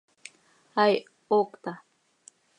Aih, 0.83 0.99
¡hoocta! 1.29 1.73